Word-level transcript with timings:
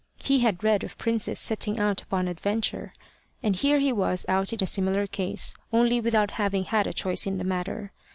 He 0.23 0.39
had 0.39 0.63
read 0.63 0.83
of 0.83 0.97
princes 0.97 1.37
setting 1.37 1.79
out 1.79 2.01
upon 2.01 2.27
adventure; 2.27 2.91
and 3.43 3.55
here 3.55 3.77
he 3.77 3.93
was 3.93 4.25
out 4.27 4.51
in 4.51 4.65
similar 4.65 5.05
case, 5.05 5.53
only 5.71 6.01
without 6.01 6.31
having 6.41 6.63
had 6.63 6.87
a 6.87 6.91
choice 6.91 7.27
in 7.27 7.37
the 7.37 7.43
matter. 7.43 7.91